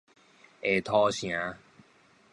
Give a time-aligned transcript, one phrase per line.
[0.63, 1.55] 下土城